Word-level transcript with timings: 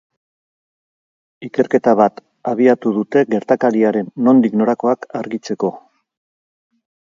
Ikerketa 1.47 1.93
bat 1.99 2.17
abiatu 2.53 2.95
dute 2.97 3.23
gertakariaren 3.35 4.11
nondik 4.29 4.59
norakoak 4.63 5.09
argitzeko. 5.23 5.73